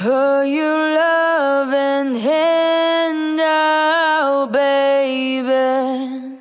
[0.00, 6.38] Put your loving hand out, baby.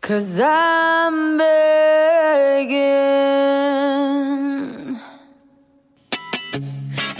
[0.00, 2.66] Cause I'm begging.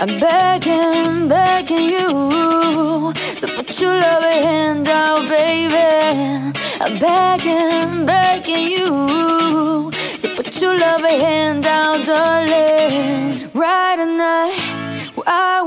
[0.00, 3.12] I'm begging, begging you.
[3.36, 6.52] So put your loving hand out, baby.
[6.80, 9.93] I'm begging, begging you.
[10.18, 12.66] So put your loving hand out, darling.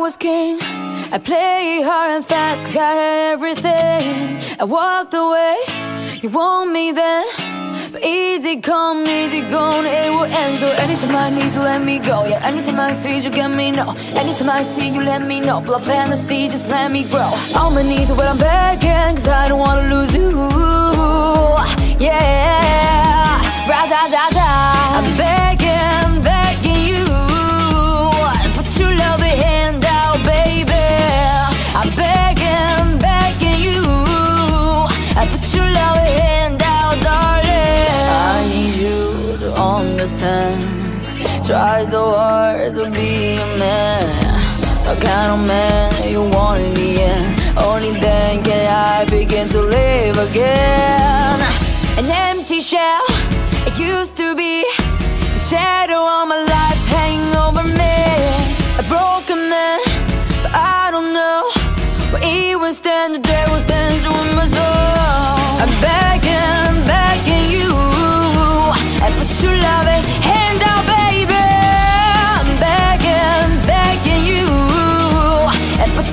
[0.09, 0.57] Was king.
[1.15, 4.05] I played hard and fast cause I had everything.
[4.59, 5.57] I walked away,
[6.23, 7.25] you want me then.
[7.91, 10.55] But easy come, easy gone, it will end.
[10.61, 12.17] So anytime I need you, let me go.
[12.31, 13.85] Yeah, anytime I feel you, get me no.
[14.21, 15.61] Anytime I see you, let me know.
[15.61, 17.31] Blood plant the seed, just let me grow.
[17.59, 20.31] On my knees, but I'm begging, cause I don't wanna lose you.
[22.05, 24.49] Yeah, ra da da da.
[24.97, 25.38] I'm begging,
[39.59, 40.57] understand.
[41.45, 44.07] Try so hard to be a man,
[44.85, 47.57] the kind of man you want in the end.
[47.57, 51.39] Only then can I begin to live again.
[51.97, 53.03] An empty shell,
[53.67, 54.63] it used to be.
[55.33, 57.97] The shadow of my life's hanging over me.
[58.81, 59.79] A broken man,
[60.43, 61.49] but I don't know
[62.11, 63.28] where even stand.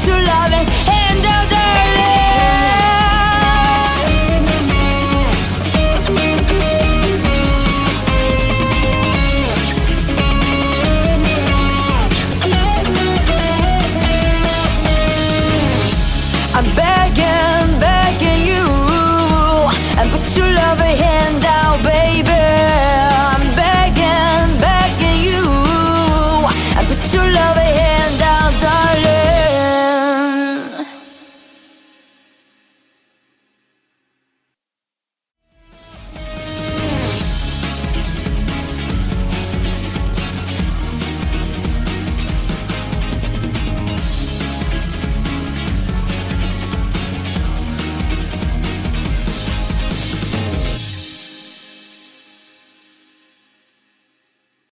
[0.06, 0.52] true love
[16.58, 18.64] I'm begging, begging you,
[19.98, 21.15] and put your love ahead.